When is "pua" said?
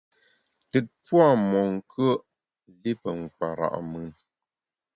1.05-1.25